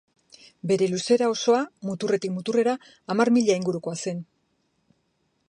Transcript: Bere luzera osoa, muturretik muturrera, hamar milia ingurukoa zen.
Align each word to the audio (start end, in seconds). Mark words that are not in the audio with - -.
Bere 0.69 0.87
luzera 0.93 1.27
osoa, 1.33 1.59
muturretik 1.89 2.33
muturrera, 2.39 2.75
hamar 3.15 3.35
milia 3.37 3.61
ingurukoa 3.63 3.99
zen. 4.07 4.27